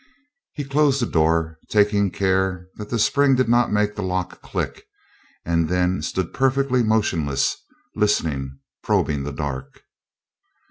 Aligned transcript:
He 0.53 0.63
closed 0.63 0.99
the 0.99 1.05
door, 1.05 1.59
taking 1.69 2.09
care 2.09 2.69
that 2.77 2.89
the 2.89 2.97
spring 2.97 3.35
did 3.35 3.47
not 3.47 3.71
make 3.71 3.93
the 3.93 4.01
lock 4.01 4.41
click, 4.41 4.85
and 5.45 5.69
then 5.69 6.01
stood 6.01 6.33
perfectly 6.33 6.81
motionless, 6.81 7.55
listening, 7.95 8.57
probing 8.81 9.25
the 9.25 9.31
dark. 9.31 9.83